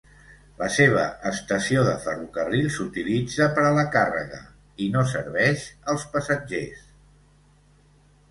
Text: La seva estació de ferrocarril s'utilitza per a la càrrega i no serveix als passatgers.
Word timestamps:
La 0.59 0.67
seva 0.75 1.01
estació 1.31 1.81
de 1.87 1.91
ferrocarril 2.05 2.69
s'utilitza 2.77 3.47
per 3.59 3.67
a 3.67 3.75
la 3.79 3.85
càrrega 3.97 4.41
i 4.85 4.87
no 4.95 5.03
serveix 5.13 5.67
als 5.93 6.07
passatgers. 6.15 6.81